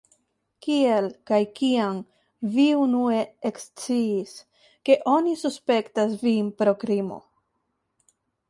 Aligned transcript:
Kiel 0.67 1.09
kaj 1.31 1.37
kiam 1.59 1.99
vi 2.55 2.65
unue 2.85 3.19
eksciis, 3.51 4.33
ke 4.89 4.97
oni 5.15 5.37
suspektas 5.45 6.19
vin 6.27 6.53
pro 6.63 6.75
krimo? 6.87 7.25